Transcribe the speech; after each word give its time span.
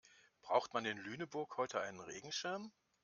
Braucht 0.41 0.73
man 0.73 0.83
in 0.85 0.97
Lüneburg 0.97 1.57
heute 1.57 1.79
einen 1.79 1.99
Regenschirm? 1.99 2.71